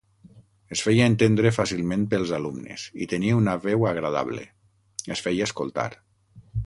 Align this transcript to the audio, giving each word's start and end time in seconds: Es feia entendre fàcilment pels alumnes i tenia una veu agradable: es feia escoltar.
Es 0.75 0.79
feia 0.85 1.09
entendre 1.11 1.51
fàcilment 1.57 2.07
pels 2.13 2.33
alumnes 2.37 2.85
i 3.05 3.09
tenia 3.13 3.37
una 3.43 3.55
veu 3.67 3.85
agradable: 3.91 4.47
es 5.17 5.23
feia 5.29 5.51
escoltar. 5.51 5.87